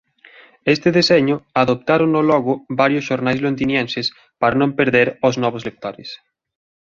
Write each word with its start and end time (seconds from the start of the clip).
Este 0.75 0.89
deseño 0.97 1.35
adoptárono 1.63 2.19
logo 2.31 2.53
varios 2.81 3.07
xornais 3.09 3.39
londinienses 3.45 4.07
para 4.41 4.59
non 4.61 4.71
perder 4.79 5.07
aos 5.25 5.35
lectores 5.67 5.79
novos. 6.13 6.13